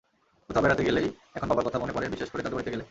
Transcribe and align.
কোথাও 0.49 0.63
বেড়াতে 0.63 0.83
গেলেই 0.83 1.07
এখন 1.35 1.47
বাবার 1.47 1.65
কথা 1.67 1.79
মনে 1.79 1.93
পড়ে, 1.93 2.07
বিশেষ 2.09 2.29
করে 2.29 2.43
দাদুবাড়িতে 2.43 2.71
গেলে। 2.71 2.79